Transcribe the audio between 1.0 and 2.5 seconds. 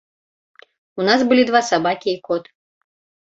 У нас былі два сабакі і кот.